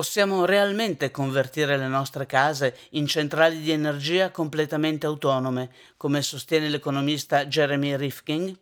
[0.00, 7.44] Possiamo realmente convertire le nostre case in centrali di energia completamente autonome, come sostiene l'economista
[7.44, 8.58] Jeremy Rifkin?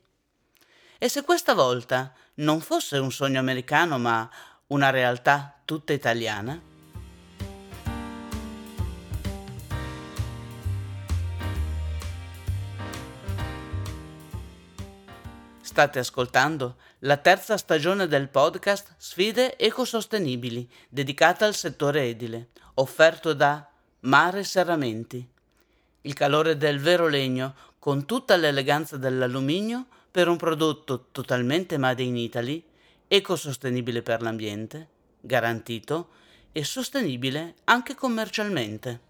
[0.99, 4.29] E se questa volta non fosse un sogno americano, ma
[4.67, 6.68] una realtà tutta italiana?
[15.79, 23.65] State ascoltando la terza stagione del podcast Sfide ecosostenibili, dedicata al settore edile, offerto da
[24.01, 25.25] Mare Serramenti.
[26.01, 32.17] Il calore del vero legno, con tutta l'eleganza dell'alluminio, per un prodotto totalmente made in
[32.17, 32.61] Italy,
[33.07, 34.89] ecosostenibile per l'ambiente,
[35.21, 36.09] garantito
[36.51, 39.08] e sostenibile anche commercialmente.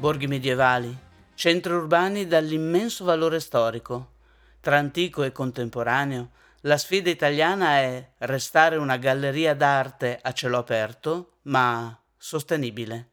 [0.00, 0.96] Borghi medievali,
[1.34, 4.12] centri urbani dall'immenso valore storico.
[4.58, 6.30] Tra antico e contemporaneo,
[6.62, 13.10] la sfida italiana è restare una galleria d'arte a cielo aperto, ma sostenibile.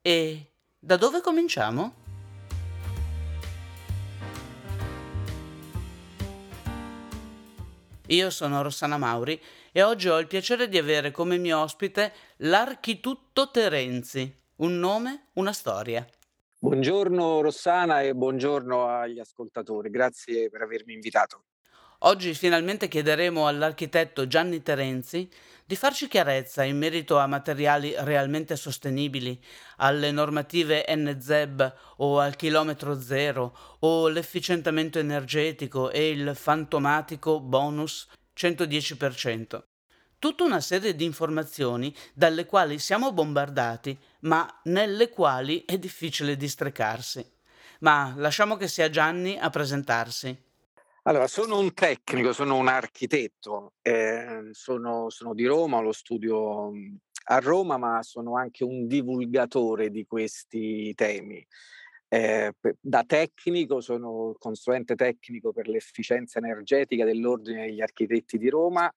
[0.00, 1.94] E da dove cominciamo?
[8.06, 13.50] Io sono Rossana Mauri e oggi ho il piacere di avere come mio ospite l'architutto
[13.50, 14.44] Terenzi.
[14.58, 16.06] Un nome, una storia.
[16.58, 21.44] Buongiorno Rossana e buongiorno agli ascoltatori, grazie per avermi invitato.
[22.00, 25.28] Oggi finalmente chiederemo all'architetto Gianni Terenzi
[25.62, 29.38] di farci chiarezza in merito a materiali realmente sostenibili,
[29.76, 39.75] alle normative NZEB o al chilometro zero o l'efficientamento energetico e il fantomatico bonus 110%
[40.18, 47.24] tutta una serie di informazioni dalle quali siamo bombardati, ma nelle quali è difficile distrecarsi.
[47.80, 50.44] Ma lasciamo che sia Gianni a presentarsi.
[51.02, 56.72] Allora, sono un tecnico, sono un architetto, eh, sono, sono, di Roma, lo studio
[57.28, 61.46] a Roma, ma sono anche un divulgatore di questi temi.
[62.08, 68.92] Eh, da tecnico sono consulente tecnico per l'efficienza energetica dell'Ordine degli Architetti di Roma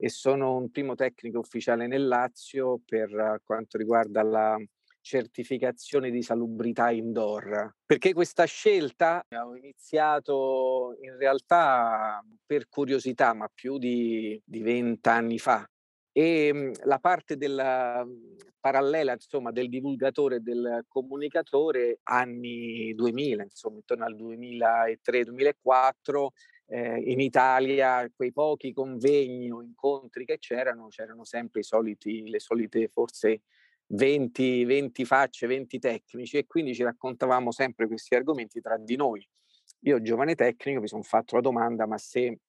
[0.00, 4.56] e sono un primo tecnico ufficiale nel Lazio per quanto riguarda la
[5.00, 7.74] certificazione di salubrità indoor.
[7.84, 9.24] Perché questa scelta?
[9.44, 15.66] Ho iniziato in realtà per curiosità, ma più di, vent'anni fa.
[16.12, 23.42] E mhmm, la parte della mhmm, parallela, insomma, del divulgatore e del comunicatore anni 2000,
[23.44, 26.26] insomma, intorno al 2003-2004,
[26.70, 32.40] eh, in Italia quei pochi convegni o incontri che c'erano, c'erano sempre i soliti, le
[32.40, 33.42] solite forse
[33.86, 39.26] 20, 20 facce, 20 tecnici e quindi ci raccontavamo sempre questi argomenti tra di noi.
[39.82, 42.40] Io, giovane tecnico, mi sono fatto la domanda, ma se,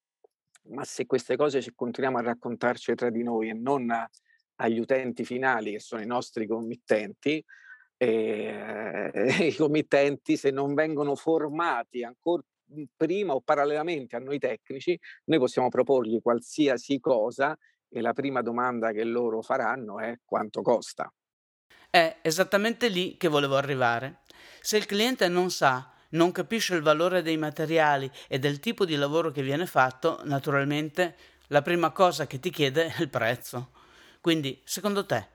[0.69, 3.90] ma se queste cose ci continuiamo a raccontarci tra di noi e non
[4.56, 7.44] agli utenti finali, che sono i nostri committenti,
[7.96, 9.12] eh,
[9.47, 12.44] i committenti, se non vengono formati ancora
[12.96, 17.57] prima o parallelamente a noi tecnici, noi possiamo proporgli qualsiasi cosa
[17.90, 21.12] e la prima domanda che loro faranno è quanto costa.
[21.90, 24.22] È esattamente lì che volevo arrivare.
[24.62, 28.96] Se il cliente non sa, non capisce il valore dei materiali e del tipo di
[28.96, 31.16] lavoro che viene fatto, naturalmente
[31.47, 33.72] la prima cosa che ti chiede è il prezzo.
[34.22, 35.28] Quindi, secondo te,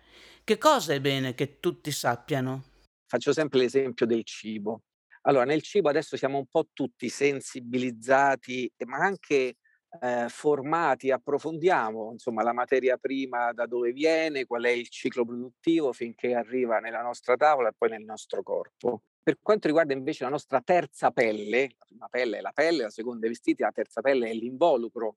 [0.45, 2.65] che cosa è bene che tutti sappiano?
[3.07, 4.83] Faccio sempre l'esempio del cibo.
[5.27, 9.57] Allora, nel cibo adesso siamo un po' tutti sensibilizzati, ma anche
[10.01, 15.95] eh, formati, approfondiamo insomma la materia prima da dove viene, qual è il ciclo produttivo
[15.95, 19.03] finché arriva nella nostra tavola e poi nel nostro corpo.
[19.23, 22.91] Per quanto riguarda invece la nostra terza pelle, la prima pelle è la pelle, la
[22.91, 25.17] seconda è i vestiti, la terza pelle è l'involucro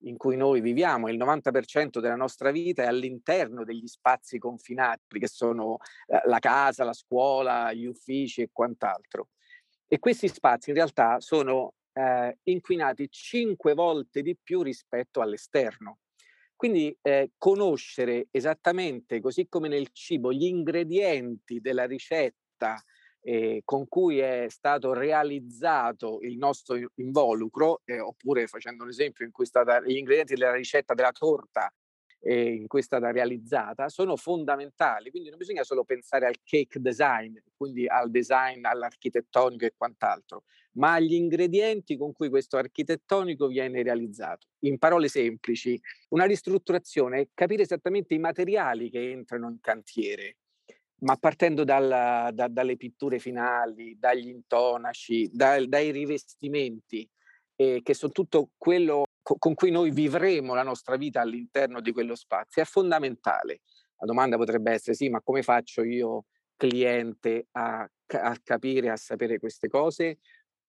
[0.00, 5.28] in cui noi viviamo, il 90% della nostra vita è all'interno degli spazi confinati, che
[5.28, 9.28] sono eh, la casa, la scuola, gli uffici e quant'altro.
[9.88, 15.98] E questi spazi in realtà sono eh, inquinati cinque volte di più rispetto all'esterno.
[16.56, 22.82] Quindi eh, conoscere esattamente, così come nel cibo, gli ingredienti della ricetta
[23.20, 29.32] eh, con cui è stato realizzato il nostro involucro, eh, oppure facendo un esempio in
[29.32, 31.72] cui è stata gli ingredienti della ricetta della torta
[32.26, 35.10] eh, in stata realizzata sono fondamentali.
[35.10, 40.42] Quindi non bisogna solo pensare al cake design, quindi al design, all'architettonico e quant'altro,
[40.72, 44.48] ma agli ingredienti con cui questo architettonico viene realizzato.
[44.64, 45.80] In parole semplici,
[46.10, 50.36] una ristrutturazione è capire esattamente i materiali che entrano in cantiere.
[50.98, 57.08] ma partendo dal, da, dalle pitture finali, dagli intonaci, dai, dai rivestimenti,
[57.56, 59.05] eh, che sono tutto quello
[59.38, 63.62] con cui noi vivremo la nostra vita all'interno di quello spazio, è fondamentale.
[63.98, 66.26] La domanda potrebbe essere sì, ma come faccio io,
[66.56, 70.18] cliente, a, a capire, a sapere queste cose?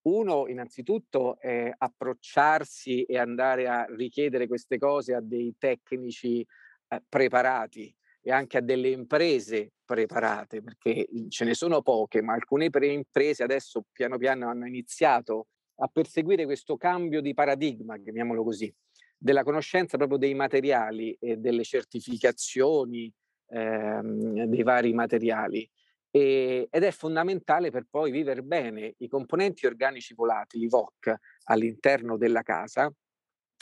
[0.03, 7.93] Uno, innanzitutto, è approcciarsi e andare a richiedere queste cose a dei tecnici eh, preparati
[8.21, 13.43] e anche a delle imprese preparate, perché ce ne sono poche, ma alcune pre- imprese
[13.43, 15.47] adesso piano piano hanno iniziato
[15.79, 18.73] a perseguire questo cambio di paradigma, chiamiamolo così,
[19.17, 23.11] della conoscenza proprio dei materiali e delle certificazioni
[23.49, 25.69] ehm, dei vari materiali.
[26.09, 31.13] E, ed è fondamentale per poi vivere bene i componenti organici volatili, VOC,
[31.45, 32.91] all'interno della casa,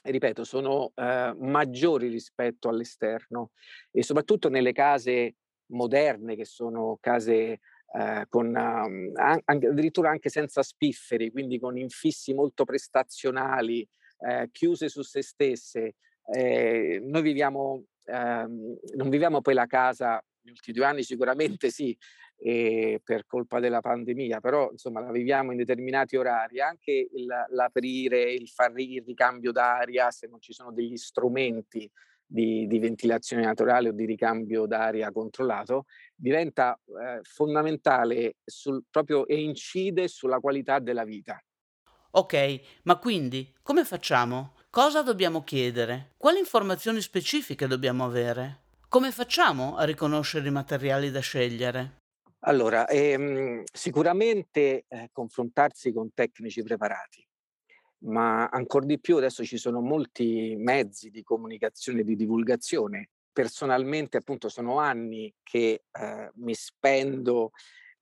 [0.03, 3.51] ripeto, sono eh, maggiori rispetto all'esterno
[3.91, 5.35] e soprattutto nelle case
[5.71, 7.59] moderne, che sono case
[7.97, 13.87] eh, con, um, an- addirittura anche senza spifferi, quindi con infissi molto prestazionali,
[14.19, 15.95] eh, chiuse su se stesse.
[16.33, 21.97] Eh, noi viviamo, ehm, non viviamo poi la casa, negli ultimi due anni sicuramente sì,
[22.37, 28.31] eh, per colpa della pandemia, però insomma la viviamo in determinati orari, anche il, l'aprire,
[28.33, 31.89] il fare il ricambio d'aria, se non ci sono degli strumenti
[32.25, 35.85] di, di ventilazione naturale o di ricambio d'aria controllato,
[36.15, 41.39] diventa eh, fondamentale sul, proprio e incide sulla qualità della vita.
[42.11, 44.53] Ok, ma quindi come facciamo?
[44.69, 46.13] Cosa dobbiamo chiedere?
[46.17, 48.63] Quali informazioni specifiche dobbiamo avere?
[48.87, 52.03] Come facciamo a riconoscere i materiali da scegliere?
[52.47, 57.27] Allora, ehm, sicuramente eh, confrontarsi con tecnici preparati,
[57.99, 63.09] ma ancora di più adesso ci sono molti mezzi di comunicazione e di divulgazione.
[63.31, 67.51] Personalmente, appunto, sono anni che eh, mi spendo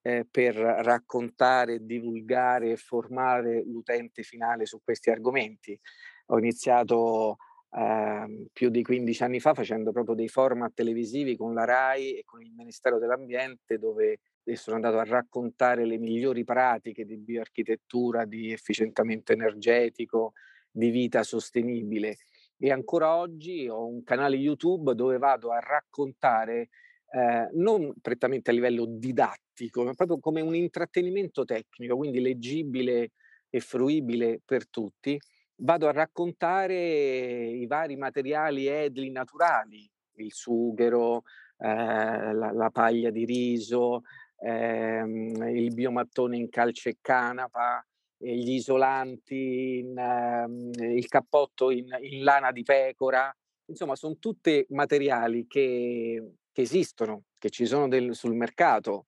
[0.02, 5.80] eh, per raccontare, divulgare e formare l'utente finale su questi argomenti.
[6.28, 7.38] Ho iniziato
[7.76, 12.24] eh, più di 15 anni fa facendo proprio dei format televisivi con la RAI e
[12.24, 14.20] con il Ministero dell'Ambiente dove
[14.54, 20.34] sono andato a raccontare le migliori pratiche di bioarchitettura, di efficientamento energetico,
[20.70, 22.18] di vita sostenibile.
[22.58, 26.70] E ancora oggi ho un canale YouTube dove vado a raccontare
[27.10, 33.12] eh, non prettamente a livello didattico, ma proprio come un intrattenimento tecnico, quindi leggibile
[33.50, 35.20] e fruibile per tutti.
[35.56, 41.24] Vado a raccontare i vari materiali edili naturali, il sughero,
[41.58, 44.02] eh, la, la, paglia di riso,
[44.40, 47.86] ehm, il biomattone in calce e canapa,
[48.18, 53.34] gli isolanti, in, ehm, il cappotto in, in, lana di pecora,
[53.66, 59.08] insomma sono tutti materiali che, che esistono, che ci sono del, sul mercato.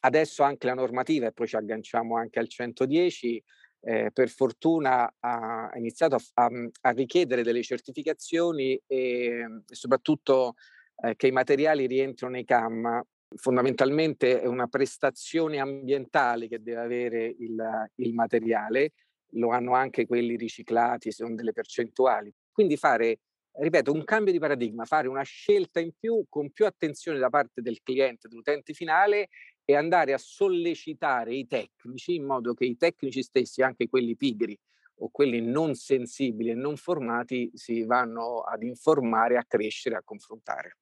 [0.00, 3.42] Adesso anche la normativa, e poi ci agganciamo anche al 110,
[3.80, 6.50] eh, per fortuna ha iniziato a, a,
[6.82, 10.54] a, richiedere delle certificazioni e, e soprattutto
[11.02, 13.02] eh, che i materiali rientrano nei CAM
[13.36, 18.92] fondamentalmente è una prestazione ambientale che deve avere il, il materiale,
[19.32, 22.32] lo hanno anche quelli riciclati, sono delle percentuali.
[22.50, 23.20] Quindi fare,
[23.52, 27.60] ripeto, un cambio di paradigma, fare una scelta in più con più attenzione da parte
[27.60, 29.28] del cliente, dell'utente finale
[29.70, 34.58] e andare a sollecitare i tecnici in modo che i tecnici stessi, anche quelli pigri
[35.00, 40.78] o quelli non sensibili e non formati, si vanno ad informare, a crescere, a confrontare.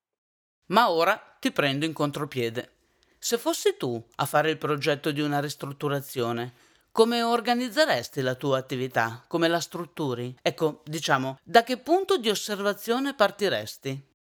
[0.67, 2.75] Ma ora ti prendo in contropiede.
[3.19, 6.53] Se fossi tu a fare il progetto di una ristrutturazione,
[6.93, 9.25] come organizzeresti la tua attività?
[9.27, 10.33] Come la strutturi?
[10.41, 14.15] Ecco, diciamo, da che punto di osservazione partiresti?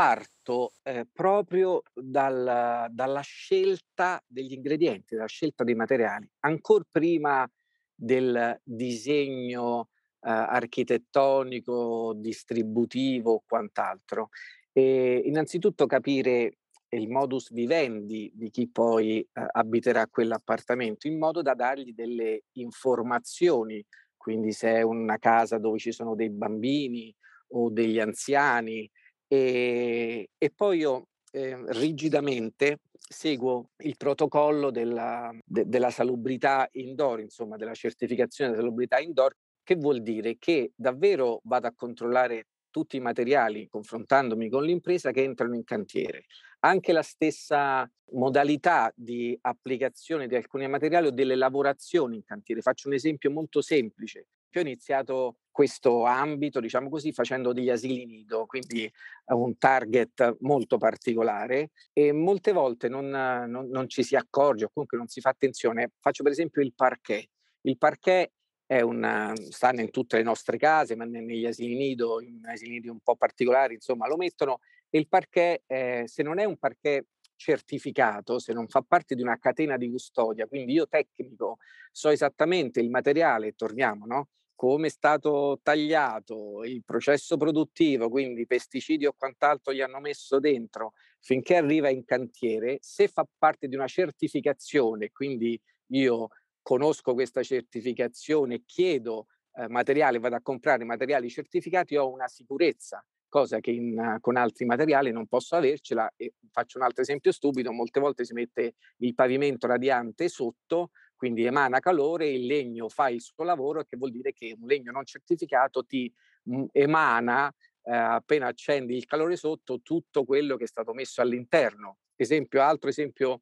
[0.00, 7.46] Parto eh, proprio dal, dalla scelta degli ingredienti, dalla scelta dei materiali, ancora prima
[7.94, 9.90] del disegno
[10.22, 14.30] eh, architettonico, distributivo o quant'altro.
[14.72, 21.52] E innanzitutto capire il modus vivendi di chi poi eh, abiterà quell'appartamento in modo da
[21.52, 23.84] dargli delle informazioni,
[24.16, 27.14] quindi se è una casa dove ci sono dei bambini
[27.48, 28.90] o degli anziani
[29.32, 37.56] e, e poi io eh, rigidamente seguo il protocollo della, de, della salubrità indoor, insomma
[37.56, 39.32] della certificazione della salubrità indoor,
[39.62, 45.22] che vuol dire che davvero vado a controllare tutti i materiali, confrontandomi con l'impresa, che
[45.22, 46.24] entrano in cantiere.
[46.60, 52.62] Anche la stessa modalità di applicazione di alcuni materiali o delle lavorazioni in cantiere.
[52.62, 54.26] Faccio un esempio molto semplice.
[54.50, 58.90] Io ho iniziato questo ambito, diciamo così, facendo degli asili nido, quindi
[59.26, 64.98] un target molto particolare e molte volte non, non, non ci si accorge o comunque
[64.98, 65.92] non si fa attenzione.
[65.98, 67.28] Faccio per esempio il parquet.
[67.62, 68.30] Il parquet
[68.78, 73.00] una, sta in tutte le nostre case, ma negli asili nido, in asili nido un
[73.00, 74.60] po' particolari, insomma, lo mettono.
[74.88, 77.04] E il parquet, eh, se non è un parquet
[77.34, 81.56] certificato, se non fa parte di una catena di custodia, quindi io tecnico
[81.90, 84.28] so esattamente il materiale, torniamo, no?
[84.60, 90.92] Come è stato tagliato, il processo produttivo, quindi pesticidi o quant'altro gli hanno messo dentro
[91.18, 95.58] finché arriva in cantiere, se fa parte di una certificazione, quindi
[95.92, 96.28] io
[96.60, 103.60] conosco questa certificazione, chiedo eh, materiale, vado a comprare materiali certificati, ho una sicurezza cosa
[103.60, 106.12] che in, con altri materiali non posso avercela.
[106.16, 110.90] E faccio un altro esempio stupido, molte volte si mette il pavimento radiante sotto,
[111.20, 114.90] quindi emana calore, il legno fa il suo lavoro, che vuol dire che un legno
[114.90, 116.10] non certificato ti
[116.44, 121.98] mh, emana eh, appena accendi il calore sotto tutto quello che è stato messo all'interno.
[122.16, 123.40] Esempio, altro esempio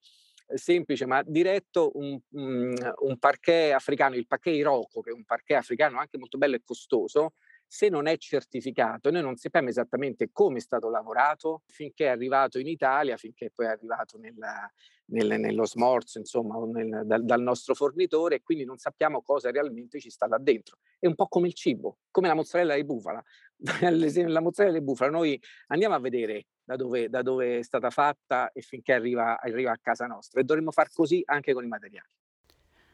[0.48, 5.24] eh, semplice ma diretto, un, un, un parquet africano, il parquet Iroko, che è un
[5.24, 7.34] parquet africano anche molto bello e costoso,
[7.70, 12.58] se non è certificato, noi non sappiamo esattamente come è stato lavorato finché è arrivato
[12.58, 14.72] in Italia, finché poi è arrivato nella,
[15.10, 20.00] nel, nello smorzo, insomma, nel, dal, dal, nostro fornitore e quindi non sappiamo cosa realmente
[20.00, 20.78] ci sta là dentro.
[20.98, 23.22] È un po' come il cibo, come la mozzarella di bufala.
[23.80, 28.50] la mozzarella di bufala, noi andiamo a vedere da dove, da dove è stata fatta
[28.52, 32.08] e finché arriva, arriva a casa nostra e dovremmo far così anche con i materiali.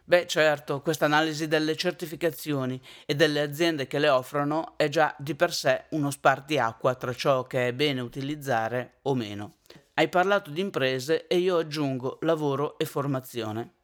[0.07, 5.35] Beh, certo, questa analisi delle certificazioni e delle aziende che le offrono è già di
[5.35, 9.55] per sé uno spartiacqua tra ciò che è bene utilizzare o meno.
[9.95, 13.77] Hai parlato di imprese e io aggiungo lavoro e formazione.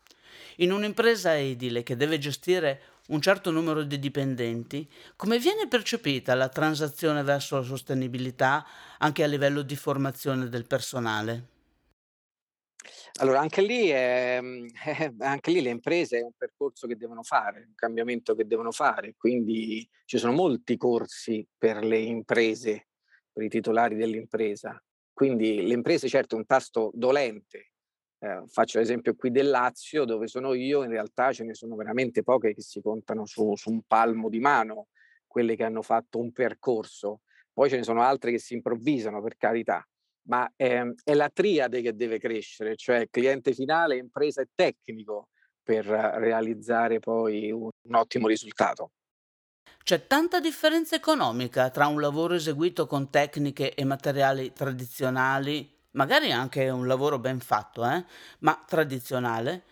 [0.56, 4.86] In un'impresa edile che deve gestire un certo numero di dipendenti,
[5.16, 8.66] come viene percepita la transazione verso la sostenibilità
[8.98, 11.49] anche a livello di formazione del personale?
[13.20, 14.40] Allora, anche lì, è,
[14.86, 18.70] eh, anche lì le imprese è un percorso che devono fare, un cambiamento che devono
[18.70, 22.88] fare, quindi ci sono molti corsi per le imprese,
[23.32, 24.82] per i titolari dell'impresa.
[25.12, 27.72] Quindi le imprese, certo, è un tasto dolente.
[28.18, 32.22] Eh, faccio l'esempio qui del Lazio, dove sono io, in realtà ce ne sono veramente
[32.22, 34.88] poche che si contano su, su un palmo di mano,
[35.26, 37.20] quelle che hanno fatto un percorso.
[37.52, 39.86] Poi ce ne sono altre che si improvvisano, per carità
[40.30, 45.28] ma è, è la triade che deve crescere, cioè cliente finale, impresa e tecnico
[45.60, 48.92] per realizzare poi un, un ottimo risultato.
[49.82, 56.68] C'è tanta differenza economica tra un lavoro eseguito con tecniche e materiali tradizionali, magari anche
[56.68, 58.04] un lavoro ben fatto, eh?
[58.40, 59.64] ma tradizionale,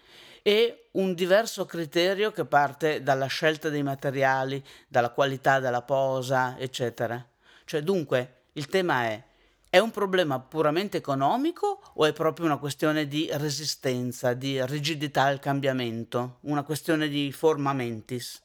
[0.43, 7.25] e un diverso criterio che parte dalla scelta dei materiali, dalla qualità della posa, eccetera.
[7.65, 9.23] Cioè, dunque, il tema è
[9.71, 15.39] è un problema puramente economico o è proprio una questione di resistenza, di rigidità al
[15.39, 18.43] cambiamento, una questione di forma mentis?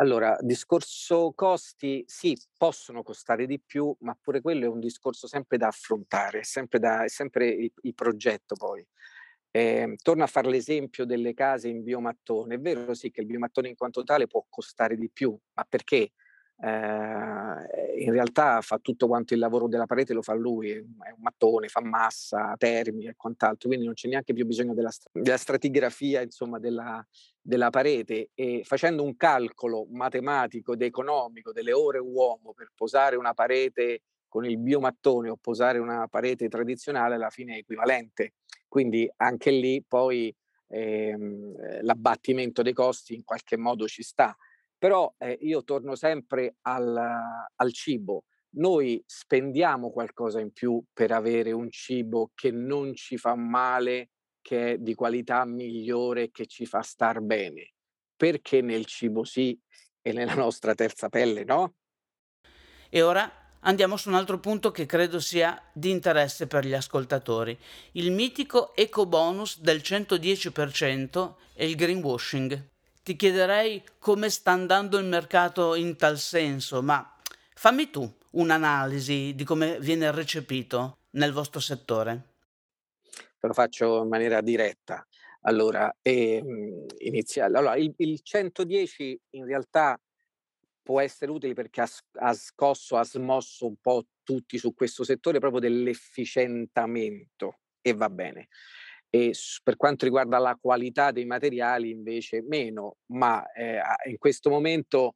[0.00, 5.56] Allora, discorso costi, sì, possono costare di più, ma pure quello è un discorso sempre
[5.58, 8.86] da affrontare, sempre da, è sempre il, il progetto poi.
[9.50, 12.54] Eh, torno a fare l'esempio delle case in biomattone.
[12.56, 16.12] È vero sì che il biomattone in quanto tale può costare di più, ma perché?
[16.60, 21.20] Eh, in realtà fa tutto quanto il lavoro della parete lo fa lui, è un
[21.20, 26.20] mattone, fa massa, termica e quant'altro, quindi non c'è neanche più bisogno della, della stratigrafia
[26.20, 27.04] insomma, della,
[27.40, 33.34] della, parete e facendo un calcolo matematico ed economico delle ore uomo per posare una
[33.34, 38.34] parete con il biomattone o posare una parete tradizionale alla fine è equivalente.
[38.66, 40.34] Quindi anche lì poi
[40.68, 44.36] ehm, l'abbattimento dei costi in qualche modo ci sta
[44.78, 46.96] però eh, io torno sempre al,
[47.54, 48.24] al cibo.
[48.50, 54.72] Noi spendiamo qualcosa in più per avere un cibo che non ci fa male, che
[54.72, 57.72] è di qualità migliore, che ci fa star bene.
[58.16, 59.58] Perché nel cibo sì
[60.00, 61.74] e nella nostra terza pelle no?
[62.88, 63.30] E ora
[63.60, 67.58] andiamo su un altro punto che credo sia di interesse per gli ascoltatori.
[67.92, 72.76] Il mitico eco bonus del 110% e il greenwashing
[73.08, 77.16] ti chiederei come sta andando il mercato in tal senso, ma
[77.54, 82.34] fammi tu un'analisi di come viene recepito nel vostro settore.
[83.38, 85.06] Te lo faccio in maniera diretta.
[85.42, 87.56] Allora, ehm, iniziale.
[87.56, 89.98] Allora, il, il 110 in realtà
[90.82, 91.88] può essere utile perché ha,
[92.18, 98.48] ha scosso, ha smosso un po' tutti su questo settore proprio dell'efficientamento e va bene
[99.10, 105.14] e per quanto riguarda la qualità dei materiali invece meno, ma eh, in questo momento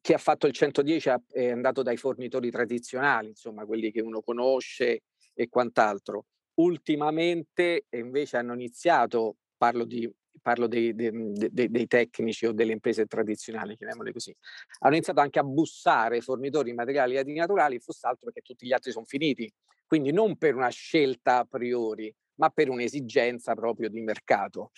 [0.00, 5.02] chi ha fatto il 110 è andato dai fornitori tradizionali, insomma, quelli che uno conosce
[5.34, 6.26] e quant'altro.
[6.54, 10.10] Ultimamente invece hanno iniziato, parlo, di,
[10.42, 14.34] parlo dei, dei, dei, dei, tecnici o delle imprese tradizionali, chiamiamole così,
[14.80, 18.90] hanno iniziato anche a bussare fornitori di materiali antinaturali, fosse altro perché tutti gli altri
[18.90, 19.48] sono finiti.
[19.86, 24.70] Quindi non per una scelta a priori, ma per un'esigenza proprio di mercato.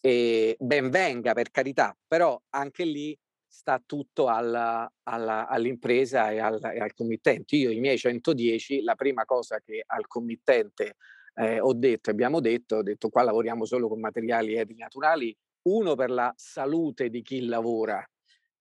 [0.00, 3.18] E ben venga per carità, però anche lì
[3.48, 7.56] sta tutto alla, alla, all'impresa e al, e al, committente.
[7.56, 10.96] Io i miei 110, la prima cosa che al committente
[11.34, 15.94] eh, ho detto, abbiamo detto, ho detto qua lavoriamo solo con materiali etili naturali, uno
[15.94, 18.06] per la salute di chi lavora,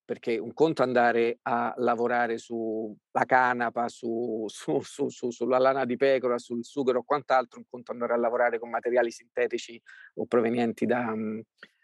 [0.06, 6.38] perché un conto andare a lavorare sulla canapa, su, su, su, sulla lana di pecora,
[6.38, 9.82] sul sughero o quant'altro, un conto andare a lavorare con materiali sintetici
[10.16, 11.14] o provenienti da,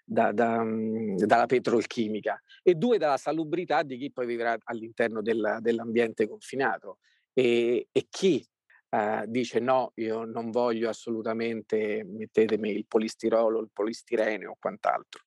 [0.05, 6.27] da, da, dalla petrolchimica e due dalla salubrità di chi poi vivrà all'interno del, dell'ambiente
[6.27, 6.99] confinato
[7.33, 8.45] e, e chi
[8.91, 15.23] Uh, dice no, io non voglio assolutamente, mettetemi il polistirolo, il polistirene o quant'altro.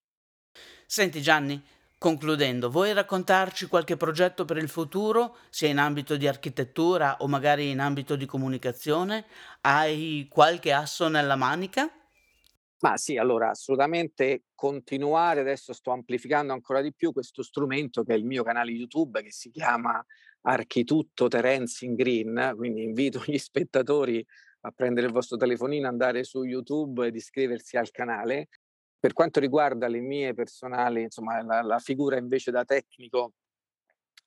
[0.84, 1.64] Senti Gianni,
[2.04, 7.70] concludendo, vuoi raccontarci qualche progetto per il futuro, sia in ambito di architettura o magari
[7.70, 9.25] in ambito di comunicazione?
[9.62, 11.90] Hai qualche asso nella manica?
[12.80, 18.18] Ma sì, allora assolutamente continuare, adesso sto amplificando ancora di più questo strumento che è
[18.18, 20.04] il mio canale YouTube che si chiama
[20.42, 24.23] Architutto Terence in Green, quindi invito gli spettatori
[24.61, 28.49] a prendere il vostro telefonino, andare su YouTube ed iscriversi al canale.
[29.04, 33.34] Per quanto riguarda le mie personali, insomma, la, la figura invece da tecnico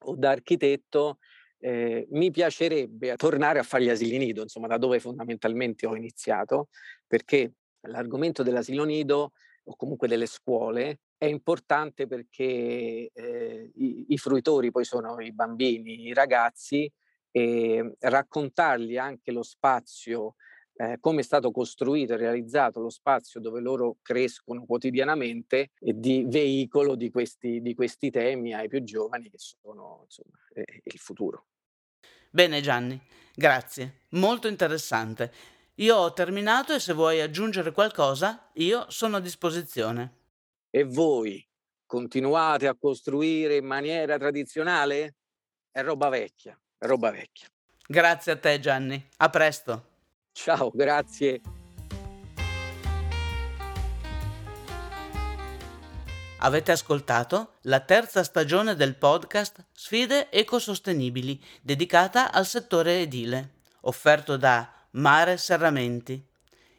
[0.01, 1.17] o da architetto,
[1.57, 6.67] eh, mi piacerebbe tornare a fare gli asili nido, insomma, da dove fondamentalmente ho iniziato,
[7.07, 7.53] perché
[7.88, 9.31] l'argomento dell'asilo nido
[9.63, 16.03] o comunque delle scuole è importante perché eh, i, i, fruitori poi sono i bambini,
[16.03, 16.88] i ragazzi
[17.31, 20.35] e raccontargli anche lo spazio,
[20.77, 26.24] eh, come è stato costruito e realizzato lo spazio dove loro crescono quotidianamente e di
[26.27, 31.46] veicolo di questi, di questi temi ai più giovani che sono insomma, eh, il futuro.
[32.29, 33.00] Bene Gianni,
[33.33, 35.31] grazie, molto interessante.
[35.75, 40.16] Io ho terminato e se vuoi aggiungere qualcosa, io sono a disposizione.
[40.70, 41.46] E voi
[41.85, 45.16] continuate a costruire in maniera tradizionale?
[45.72, 47.48] È roba vecchia, è roba vecchia.
[47.87, 49.97] Grazie a te Gianni, a presto.
[50.37, 51.41] Ciao, grazie.
[56.37, 64.71] Avete ascoltato la terza stagione del podcast Sfide ecosostenibili dedicata al settore edile, offerto da
[64.91, 66.23] mare serramenti,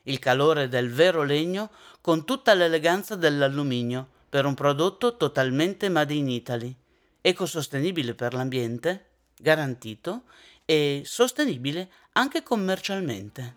[0.04, 6.28] il calore del vero legno con tutta l'eleganza dell'alluminio per un prodotto totalmente made in
[6.28, 6.72] Italy,
[7.20, 10.22] ecosostenibile per l'ambiente, garantito
[10.70, 13.57] e sostenibile anche commercialmente.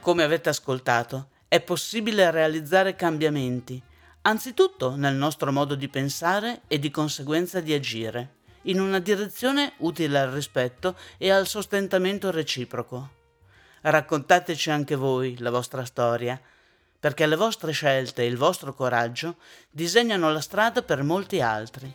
[0.00, 3.80] Come avete ascoltato, è possibile realizzare cambiamenti
[4.22, 10.18] anzitutto nel nostro modo di pensare e di conseguenza di agire, in una direzione utile
[10.18, 13.10] al rispetto e al sostentamento reciproco.
[13.82, 16.40] Raccontateci anche voi la vostra storia,
[17.00, 19.36] perché le vostre scelte e il vostro coraggio
[19.70, 21.92] disegnano la strada per molti altri.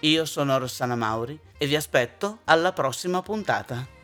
[0.00, 3.95] Io sono Rossana Mauri e vi aspetto alla prossima puntata.